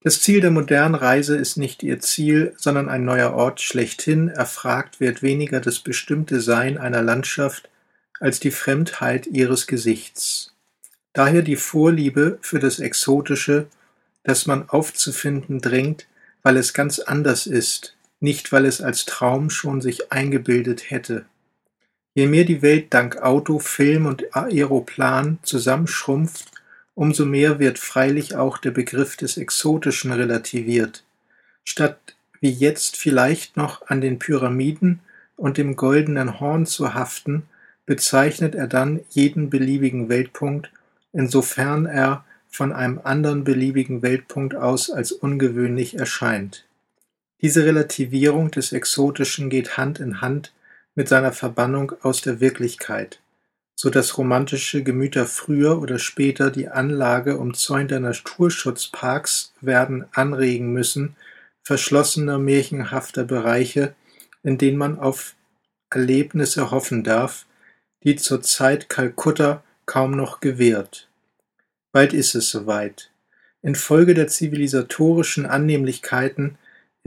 Das 0.02 0.20
Ziel 0.20 0.40
der 0.40 0.52
modernen 0.52 0.94
Reise 0.94 1.36
ist 1.36 1.56
nicht 1.56 1.82
ihr 1.82 1.98
Ziel, 2.00 2.54
sondern 2.56 2.88
ein 2.88 3.04
neuer 3.04 3.32
Ort 3.32 3.60
schlechthin. 3.60 4.28
Erfragt 4.28 5.00
wird 5.00 5.22
weniger 5.22 5.60
das 5.60 5.80
bestimmte 5.80 6.40
Sein 6.40 6.78
einer 6.78 7.02
Landschaft 7.02 7.68
als 8.20 8.38
die 8.38 8.52
Fremdheit 8.52 9.26
ihres 9.26 9.66
Gesichts. 9.66 10.54
Daher 11.12 11.42
die 11.42 11.56
Vorliebe 11.56 12.38
für 12.40 12.60
das 12.60 12.78
Exotische, 12.78 13.66
das 14.22 14.46
man 14.46 14.68
aufzufinden 14.68 15.60
drängt, 15.60 16.06
weil 16.42 16.56
es 16.56 16.72
ganz 16.74 17.00
anders 17.00 17.46
ist, 17.46 17.96
nicht 18.20 18.52
weil 18.52 18.66
es 18.66 18.80
als 18.80 19.04
Traum 19.04 19.50
schon 19.50 19.80
sich 19.80 20.12
eingebildet 20.12 20.90
hätte. 20.90 21.24
Je 22.14 22.26
mehr 22.26 22.44
die 22.44 22.62
Welt 22.62 22.86
dank 22.90 23.18
Auto, 23.18 23.58
Film 23.58 24.06
und 24.06 24.34
Aeroplan 24.34 25.38
zusammenschrumpft, 25.42 26.50
umso 26.94 27.24
mehr 27.24 27.60
wird 27.60 27.78
freilich 27.78 28.34
auch 28.34 28.58
der 28.58 28.72
Begriff 28.72 29.16
des 29.16 29.36
Exotischen 29.36 30.10
relativiert. 30.10 31.04
Statt 31.64 32.16
wie 32.40 32.50
jetzt 32.50 32.96
vielleicht 32.96 33.56
noch 33.56 33.86
an 33.88 34.00
den 34.00 34.18
Pyramiden 34.18 35.00
und 35.36 35.58
dem 35.58 35.76
goldenen 35.76 36.40
Horn 36.40 36.66
zu 36.66 36.94
haften, 36.94 37.44
bezeichnet 37.86 38.54
er 38.54 38.66
dann 38.66 39.00
jeden 39.10 39.50
beliebigen 39.50 40.08
Weltpunkt, 40.08 40.70
insofern 41.12 41.86
er 41.86 42.24
von 42.48 42.72
einem 42.72 43.00
anderen 43.02 43.44
beliebigen 43.44 44.02
Weltpunkt 44.02 44.54
aus 44.54 44.90
als 44.90 45.12
ungewöhnlich 45.12 45.96
erscheint. 45.98 46.64
Diese 47.40 47.64
Relativierung 47.64 48.50
des 48.50 48.72
Exotischen 48.72 49.48
geht 49.48 49.76
Hand 49.76 50.00
in 50.00 50.20
Hand 50.20 50.52
mit 50.94 51.08
seiner 51.08 51.32
Verbannung 51.32 51.92
aus 52.02 52.20
der 52.20 52.40
Wirklichkeit, 52.40 53.20
so 53.76 53.90
dass 53.90 54.18
romantische 54.18 54.82
Gemüter 54.82 55.24
früher 55.24 55.80
oder 55.80 56.00
später 56.00 56.50
die 56.50 56.68
Anlage 56.68 57.38
umzäunter 57.38 58.00
Naturschutzparks 58.00 59.52
werden 59.60 60.06
anregen 60.12 60.72
müssen, 60.72 61.14
verschlossener 61.62 62.38
märchenhafter 62.38 63.22
Bereiche, 63.22 63.94
in 64.42 64.58
denen 64.58 64.78
man 64.78 64.98
auf 64.98 65.36
Erlebnisse 65.90 66.72
hoffen 66.72 67.04
darf, 67.04 67.46
die 68.02 68.16
zur 68.16 68.42
Zeit 68.42 68.88
Kalkutta 68.88 69.62
kaum 69.86 70.10
noch 70.10 70.40
gewährt. 70.40 71.08
Bald 71.92 72.12
ist 72.12 72.34
es 72.34 72.50
soweit. 72.50 73.10
Infolge 73.62 74.14
der 74.14 74.28
zivilisatorischen 74.28 75.46
Annehmlichkeiten 75.46 76.58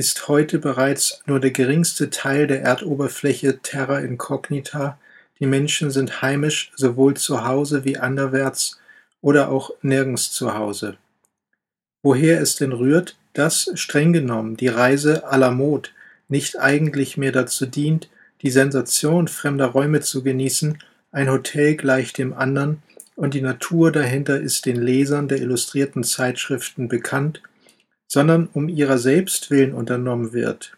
ist 0.01 0.27
heute 0.27 0.57
bereits 0.57 1.21
nur 1.27 1.39
der 1.39 1.51
geringste 1.51 2.09
Teil 2.09 2.47
der 2.47 2.63
Erdoberfläche 2.63 3.59
terra 3.59 3.99
incognita, 3.99 4.97
die 5.39 5.45
Menschen 5.45 5.91
sind 5.91 6.23
heimisch 6.23 6.71
sowohl 6.75 7.13
zu 7.13 7.45
Hause 7.45 7.85
wie 7.85 7.99
anderwärts 7.99 8.79
oder 9.21 9.49
auch 9.49 9.69
nirgends 9.83 10.31
zu 10.31 10.55
Hause. 10.55 10.97
Woher 12.01 12.41
es 12.41 12.55
denn 12.55 12.71
rührt, 12.71 13.15
dass, 13.33 13.69
streng 13.75 14.11
genommen, 14.11 14.57
die 14.57 14.69
Reise 14.69 15.31
à 15.31 15.37
la 15.37 15.51
mode 15.51 15.89
nicht 16.29 16.57
eigentlich 16.57 17.15
mehr 17.17 17.31
dazu 17.31 17.67
dient, 17.67 18.09
die 18.41 18.49
Sensation 18.49 19.27
fremder 19.27 19.67
Räume 19.67 20.01
zu 20.01 20.23
genießen, 20.23 20.79
ein 21.11 21.29
Hotel 21.29 21.75
gleich 21.75 22.11
dem 22.11 22.33
anderen, 22.33 22.81
und 23.15 23.35
die 23.35 23.41
Natur 23.41 23.91
dahinter 23.91 24.41
ist 24.41 24.65
den 24.65 24.81
Lesern 24.81 25.27
der 25.27 25.37
illustrierten 25.37 26.03
Zeitschriften 26.03 26.87
bekannt, 26.87 27.43
sondern 28.11 28.49
um 28.51 28.67
ihrer 28.67 28.97
selbst 28.97 29.51
willen 29.51 29.73
unternommen 29.73 30.33
wird. 30.33 30.75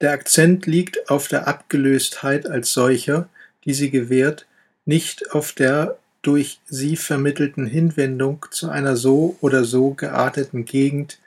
Der 0.00 0.12
Akzent 0.12 0.64
liegt 0.64 1.10
auf 1.10 1.28
der 1.28 1.46
Abgelöstheit 1.46 2.46
als 2.46 2.72
solcher, 2.72 3.28
die 3.66 3.74
sie 3.74 3.90
gewährt, 3.90 4.46
nicht 4.86 5.32
auf 5.32 5.52
der 5.52 5.98
durch 6.22 6.60
sie 6.64 6.96
vermittelten 6.96 7.66
Hinwendung 7.66 8.46
zu 8.52 8.70
einer 8.70 8.96
so 8.96 9.36
oder 9.42 9.64
so 9.64 9.92
gearteten 9.92 10.64
Gegend, 10.64 11.18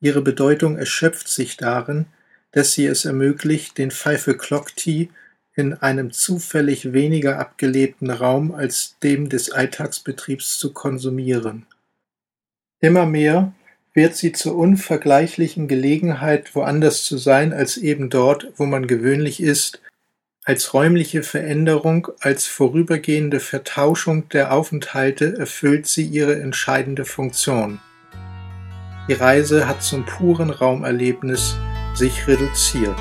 ihre 0.00 0.22
Bedeutung 0.22 0.78
erschöpft 0.78 1.28
sich 1.28 1.58
darin, 1.58 2.06
dass 2.52 2.72
sie 2.72 2.86
es 2.86 3.04
ermöglicht, 3.04 3.76
den 3.76 3.90
Pfeife 3.90 4.38
Clock 4.38 4.74
Tea 4.74 5.10
in 5.54 5.74
einem 5.74 6.12
zufällig 6.12 6.94
weniger 6.94 7.38
abgelebten 7.38 8.10
Raum 8.10 8.54
als 8.54 8.96
dem 9.02 9.28
des 9.28 9.50
Alltagsbetriebs 9.50 10.58
zu 10.58 10.72
konsumieren. 10.72 11.66
Immer 12.80 13.06
mehr 13.06 13.52
wird 13.94 14.14
sie 14.14 14.32
zur 14.32 14.56
unvergleichlichen 14.56 15.68
Gelegenheit, 15.68 16.54
woanders 16.54 17.04
zu 17.04 17.16
sein 17.16 17.52
als 17.52 17.78
eben 17.78 18.10
dort, 18.10 18.52
wo 18.56 18.66
man 18.66 18.86
gewöhnlich 18.86 19.42
ist, 19.42 19.80
als 20.44 20.74
räumliche 20.74 21.24
Veränderung, 21.24 22.08
als 22.20 22.46
vorübergehende 22.46 23.40
Vertauschung 23.40 24.28
der 24.28 24.52
Aufenthalte 24.52 25.36
erfüllt 25.36 25.86
sie 25.86 26.04
ihre 26.04 26.40
entscheidende 26.40 27.04
Funktion. 27.04 27.80
Die 29.08 29.14
Reise 29.14 29.66
hat 29.66 29.82
zum 29.82 30.04
puren 30.04 30.50
Raumerlebnis 30.50 31.56
sich 31.94 32.28
reduziert. 32.28 33.00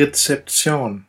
Rezeption 0.00 1.04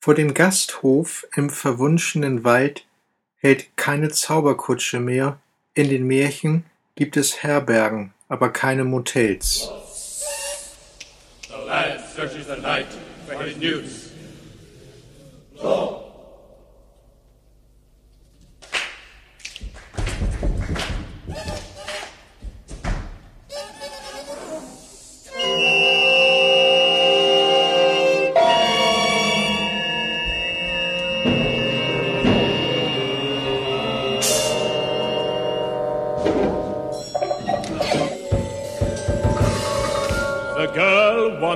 Vor 0.00 0.14
dem 0.14 0.34
Gasthof 0.34 1.26
im 1.34 1.50
verwunschenen 1.50 2.44
Wald 2.44 2.86
hält 3.34 3.76
keine 3.76 4.08
Zauberkutsche 4.08 5.00
mehr, 5.00 5.40
in 5.74 5.88
den 5.88 6.06
Märchen 6.06 6.64
gibt 6.94 7.16
es 7.16 7.42
Herbergen, 7.42 8.14
aber 8.28 8.50
keine 8.50 8.84
Motels. 8.84 9.68
The 11.48 11.66
lad 11.66 12.00
searches 12.14 12.46
the 12.46 12.62
night 12.62 12.86
for 13.26 13.42
his 13.42 13.56
news. 13.56 14.12
So. 15.60 16.03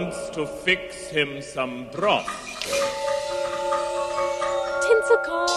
Wants 0.01 0.31
to 0.31 0.47
fix 0.47 1.09
him 1.09 1.43
some 1.43 1.89
broth. 1.91 2.29
Tinselkopf. 4.85 5.51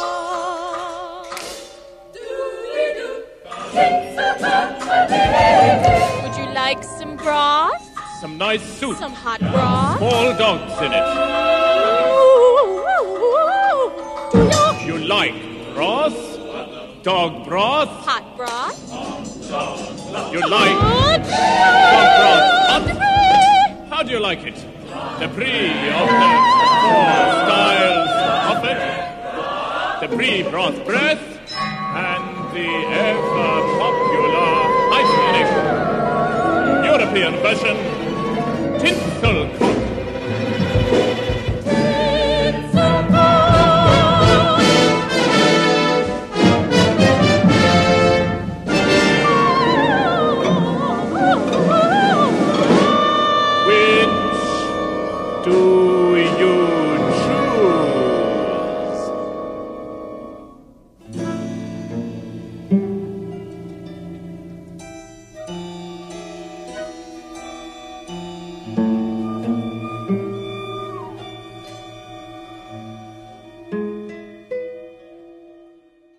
Would 6.23 6.35
you 6.37 6.47
like 6.55 6.83
some 6.83 7.17
broth? 7.17 7.87
Some 8.19 8.39
nice 8.39 8.63
soup. 8.63 8.97
Some 8.97 9.13
hot 9.13 9.41
broth. 9.41 9.97
Small 9.99 10.33
dogs 10.35 10.81
in 10.85 10.91
it. 10.91 11.05
You 14.87 14.97
like 15.07 15.35
broth? 15.75 16.17
Dog 17.03 17.45
broth? 17.45 17.89
Hot 18.07 18.25
broth. 18.35 18.77
You 20.33 20.41
like 20.49 20.77
dog 21.29 22.87
broth? 22.87 23.00
How 24.01 24.07
do 24.07 24.13
you 24.13 24.19
like 24.19 24.41
it? 24.47 24.55
The 25.19 25.29
Prix 25.35 25.69
of 25.93 26.07
the 26.09 26.31
four 26.81 27.13
styles 27.37 28.09
of 28.51 28.65
it, 28.65 28.81
the 30.01 30.07
Prix 30.15 30.41
broth 30.41 30.83
breath, 30.87 31.21
and 31.53 32.25
the 32.51 32.69
ever 32.97 33.49
popular 33.77 34.57
hygienic 34.89 35.49
European 36.83 37.33
version, 37.45 37.77
tinsel 38.79 39.30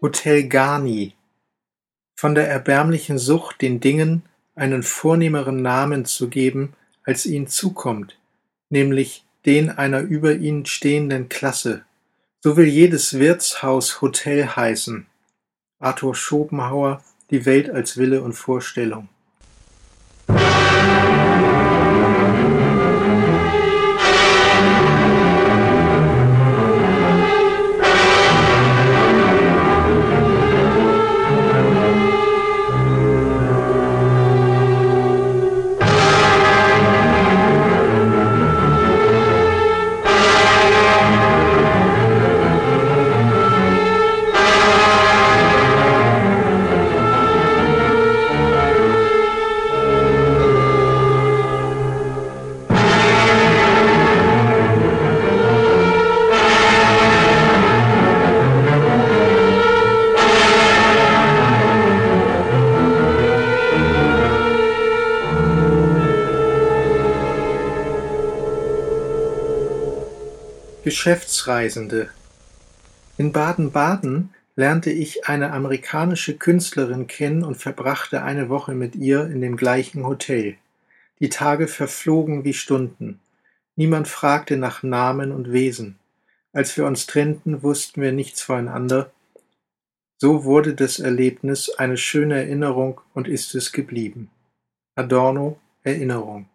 Hotel 0.03 0.49
Garni 0.49 1.15
Von 2.17 2.35
der 2.35 2.49
erbärmlichen 2.49 3.19
Sucht 3.19 3.63
den 3.63 3.79
Dingen 3.79 4.25
einen 4.57 4.83
vornehmeren 4.83 5.63
Namen 5.63 6.07
zu 6.07 6.29
geben, 6.29 6.73
als 7.05 7.25
ihnen 7.25 7.47
zukommt, 7.47 8.19
nämlich 8.69 9.25
den 9.47 9.71
einer 9.71 10.01
über 10.01 10.35
ihnen 10.35 10.67
stehenden 10.67 11.29
Klasse. 11.29 11.85
So 12.41 12.57
will 12.57 12.67
jedes 12.67 13.21
Wirtshaus 13.21 14.01
Hotel 14.01 14.45
heißen. 14.45 15.07
Arthur 15.79 16.17
Schopenhauer 16.17 17.01
Die 17.31 17.47
Welt 17.47 17.71
als 17.71 17.97
Wille 17.97 18.23
und 18.23 18.33
Vorstellung. 18.33 19.09
Geschäftsreisende. 71.03 72.11
In 73.19 73.33
Baden-Baden 73.33 74.33
lernte 74.55 74.93
ich 74.93 75.27
eine 75.27 75.53
amerikanische 75.53 76.37
Künstlerin 76.39 77.09
kennen 77.09 77.43
und 77.43 77.57
verbrachte 77.57 78.23
eine 78.23 78.49
Woche 78.49 78.75
mit 78.75 78.95
ihr 78.95 79.27
in 79.27 79.41
dem 79.41 79.57
gleichen 79.57 80.07
Hotel. 80.07 80.59
Die 81.19 81.29
Tage 81.29 81.67
verflogen 81.67 82.45
wie 82.45 82.55
Stunden. 82.55 83.19
Niemand 83.75 84.07
fragte 84.07 84.57
nach 84.57 84.85
Namen 84.85 85.33
und 85.33 85.51
Wesen. 85.51 85.99
Als 86.53 86.77
wir 86.77 86.87
uns 86.87 87.07
trennten, 87.09 87.65
wussten 87.65 88.01
wir 88.01 88.13
nichts 88.13 88.41
voneinander. 88.41 89.11
So 90.19 90.45
wurde 90.45 90.73
das 90.73 91.01
Erlebnis 91.01 91.69
eine 91.69 91.97
schöne 91.97 92.37
Erinnerung 92.37 93.01
und 93.13 93.27
ist 93.27 93.57
es 93.57 93.73
geblieben. 93.73 94.31
Adorno 94.95 95.59
Erinnerung. 95.83 96.49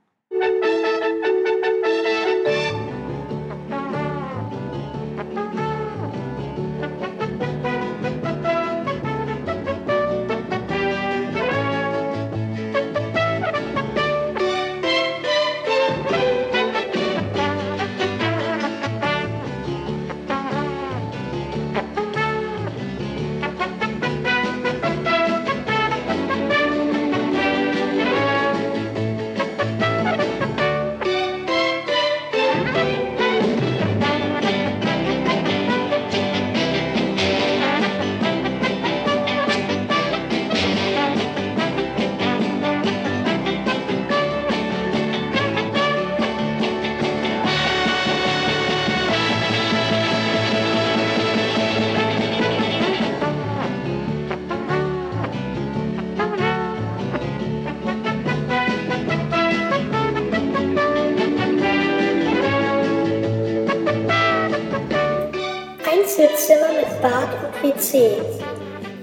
Einzelzimmer 66.48 66.80
mit 66.80 67.02
Bad 67.02 67.30
und 67.44 67.64
WC. 67.64 68.12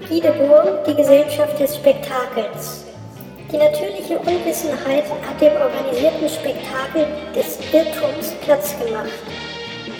Wiedeburg, 0.09 0.83
die 0.85 0.95
Gesellschaft 0.95 1.59
des 1.59 1.75
Spektakels. 1.75 2.85
Die 3.51 3.57
natürliche 3.57 4.17
Unwissenheit 4.17 5.05
hat 5.05 5.39
dem 5.39 5.53
organisierten 5.53 6.27
Spektakel 6.27 7.05
des 7.35 7.59
Irrtums 7.71 8.33
Platz 8.43 8.75
gemacht. 8.79 9.11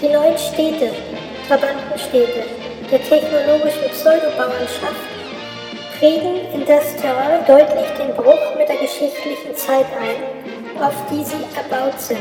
Die 0.02 0.10
neuen 0.10 0.38
Städte, 0.38 0.92
Trabantenstädte, 1.48 2.44
der 2.92 3.04
technologischen 3.04 3.90
Pseudobauernschaft 3.92 5.06
prägen 6.00 6.52
in 6.54 6.66
das 6.66 6.96
Terrain 6.98 7.46
deutlich 7.46 7.90
den 8.00 8.14
Bruch 8.16 8.56
mit 8.58 8.68
der 8.68 8.78
geschichtlichen 8.78 9.56
Zeit 9.56 9.86
ein, 10.02 10.84
auf 10.84 10.96
die 11.12 11.24
sie 11.24 11.46
erbaut 11.56 12.00
sind. 12.00 12.20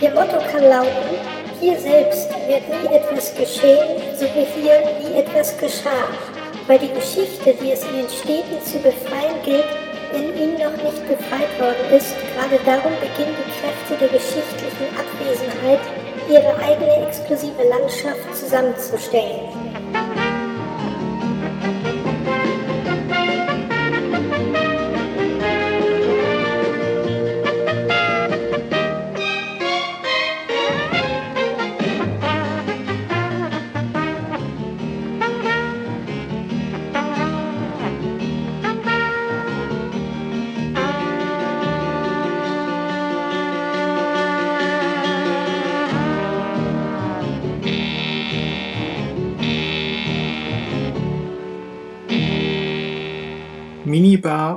Ihr 0.00 0.10
Motto 0.10 0.38
kann 0.50 0.68
lauten, 0.68 1.41
hier 1.62 1.78
selbst 1.78 2.28
wird 2.48 2.68
nie 2.68 2.92
etwas 2.92 3.32
geschehen, 3.36 4.02
so 4.18 4.24
wie 4.34 4.46
hier 4.60 4.82
nie 4.98 5.16
etwas 5.16 5.56
geschah, 5.56 6.08
weil 6.66 6.80
die 6.80 6.92
Geschichte, 6.92 7.54
die 7.54 7.70
es 7.70 7.84
in 7.84 7.98
den 7.98 8.08
Städten 8.08 8.60
zu 8.64 8.78
befreien 8.78 9.38
gilt, 9.44 9.64
in 10.12 10.36
ihnen 10.36 10.58
noch 10.58 10.76
nicht 10.76 11.06
befreit 11.06 11.54
worden 11.60 11.96
ist. 11.96 12.16
Gerade 12.34 12.58
darum 12.66 12.92
beginnen 12.98 13.36
die 13.38 13.52
Kräfte 13.60 13.94
der 14.00 14.08
geschichtlichen 14.08 14.88
Abwesenheit, 14.98 15.80
ihre 16.28 16.56
eigene 16.58 17.06
exklusive 17.06 17.62
Landschaft 17.62 18.36
zusammenzustellen. 18.36 19.48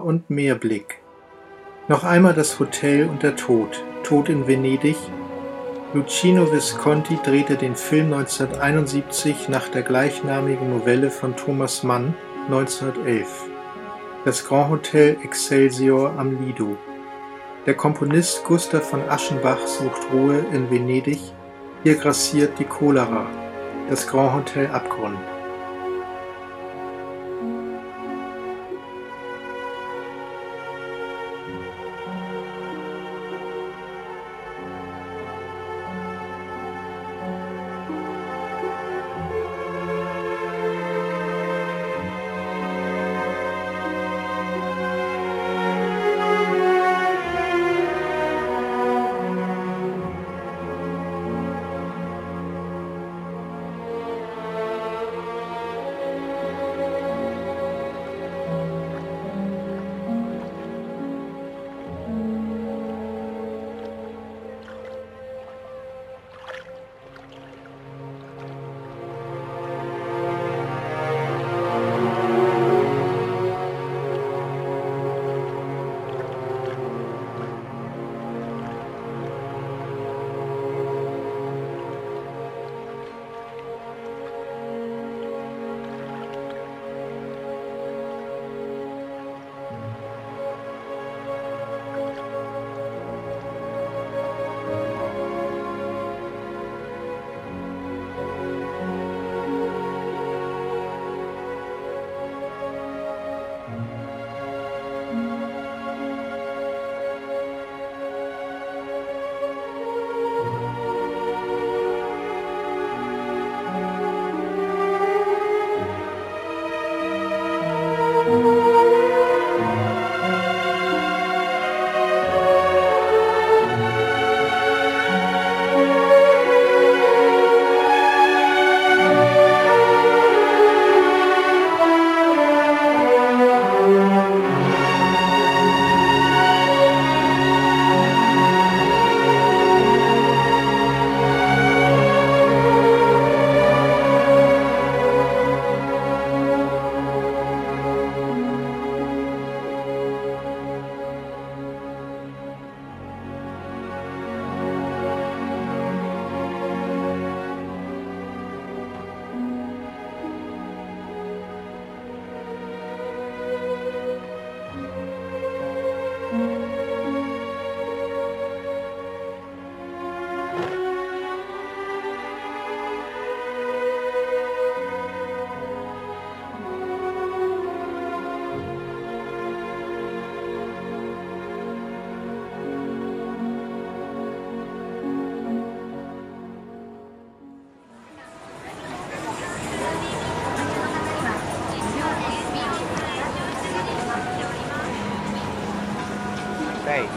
Und 0.05 0.29
Meerblick. 0.29 1.01
Noch 1.87 2.03
einmal 2.03 2.33
das 2.33 2.59
Hotel 2.59 3.09
und 3.09 3.23
der 3.23 3.35
Tod. 3.35 3.83
Tod 4.03 4.29
in 4.29 4.47
Venedig. 4.47 4.95
Luchino 5.93 6.51
Visconti 6.51 7.17
drehte 7.23 7.55
den 7.55 7.75
Film 7.75 8.13
1971 8.13 9.49
nach 9.49 9.67
der 9.67 9.81
gleichnamigen 9.81 10.69
Novelle 10.69 11.09
von 11.09 11.35
Thomas 11.35 11.83
Mann 11.83 12.13
1911. 12.45 13.45
Das 14.25 14.45
Grand 14.45 14.69
Hotel 14.69 15.17
Excelsior 15.23 16.13
am 16.17 16.39
Lido. 16.39 16.77
Der 17.65 17.73
Komponist 17.73 18.43
Gustav 18.43 18.87
von 18.87 19.01
Aschenbach 19.09 19.65
sucht 19.65 20.07
Ruhe 20.13 20.45
in 20.51 20.69
Venedig. 20.69 21.19
Hier 21.83 21.95
grassiert 21.95 22.59
die 22.59 22.65
Cholera. 22.65 23.25
Das 23.89 24.05
Grand 24.05 24.35
Hotel 24.35 24.67
Abgrund. 24.67 25.34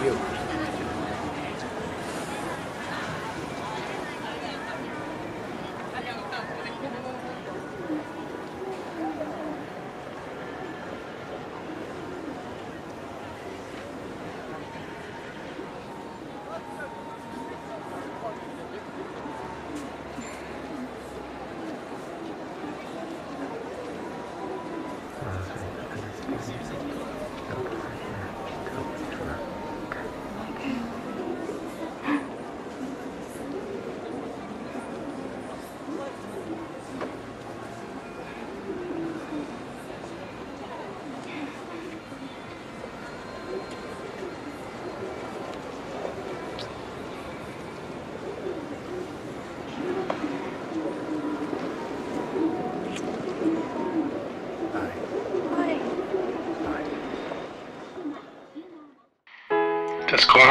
You. 0.05 0.28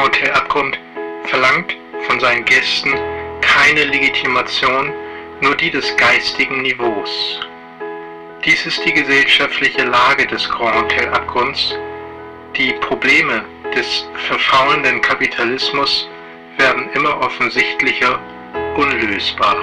Das 0.08 0.20
Grand 0.20 0.22
Hotel 0.22 0.32
Abgrund 0.32 0.78
verlangt 1.24 1.76
von 2.06 2.18
seinen 2.18 2.44
Gästen 2.44 2.94
keine 3.42 3.84
Legitimation, 3.84 4.92
nur 5.42 5.54
die 5.54 5.70
des 5.70 5.94
geistigen 5.96 6.62
Niveaus. 6.62 7.40
Dies 8.44 8.64
ist 8.64 8.82
die 8.86 8.92
gesellschaftliche 8.94 9.84
Lage 9.84 10.26
des 10.26 10.48
Grand 10.48 10.76
Hotel 10.76 11.08
Abgrunds. 11.08 11.74
Die 12.56 12.72
Probleme 12.80 13.44
des 13.74 14.08
verfaulenden 14.28 15.02
Kapitalismus 15.02 16.08
werden 16.56 16.88
immer 16.94 17.20
offensichtlicher 17.20 18.18
unlösbar. 18.76 19.56